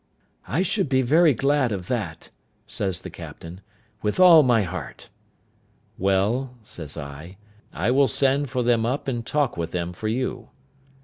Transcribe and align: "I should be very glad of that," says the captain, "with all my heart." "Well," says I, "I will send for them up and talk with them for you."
"I 0.47 0.63
should 0.63 0.89
be 0.89 1.03
very 1.03 1.35
glad 1.35 1.71
of 1.71 1.87
that," 1.89 2.31
says 2.65 3.01
the 3.01 3.11
captain, 3.11 3.61
"with 4.01 4.19
all 4.19 4.41
my 4.41 4.63
heart." 4.63 5.09
"Well," 5.95 6.55
says 6.63 6.97
I, 6.97 7.37
"I 7.71 7.91
will 7.91 8.07
send 8.07 8.49
for 8.49 8.63
them 8.63 8.83
up 8.83 9.07
and 9.07 9.23
talk 9.23 9.57
with 9.57 9.69
them 9.73 9.93
for 9.93 10.07
you." 10.07 10.49